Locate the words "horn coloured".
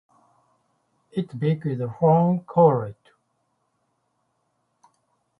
1.87-2.95